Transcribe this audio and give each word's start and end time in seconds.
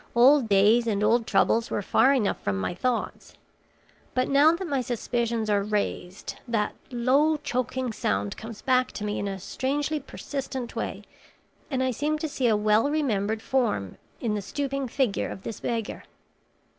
Old 0.15 0.49
days 0.49 0.87
and 0.87 1.03
old 1.03 1.27
troubles 1.27 1.69
were 1.69 1.83
far 1.83 2.11
enough 2.11 2.41
from 2.41 2.57
my 2.59 2.73
thoughts; 2.73 3.35
but 4.15 4.27
now 4.27 4.51
that 4.51 4.67
my 4.67 4.81
suspicions 4.81 5.47
are 5.47 5.61
raised, 5.61 6.37
that 6.47 6.73
low, 6.89 7.37
choking 7.37 7.93
sound 7.93 8.35
comes 8.35 8.63
back 8.63 8.91
to 8.93 9.03
me 9.03 9.19
in 9.19 9.27
a 9.27 9.37
strangely 9.37 9.99
persistent 9.99 10.75
way, 10.75 11.03
and 11.69 11.83
I 11.83 11.91
seem 11.91 12.17
to 12.17 12.27
see 12.27 12.47
a 12.47 12.57
well 12.57 12.89
remembered 12.89 13.43
form 13.43 13.97
in 14.19 14.33
the 14.33 14.41
stooping 14.41 14.87
figure 14.87 15.29
of 15.29 15.43
this 15.43 15.59
beggar. 15.59 16.03